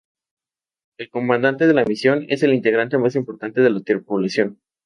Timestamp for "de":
1.67-1.75, 3.61-3.69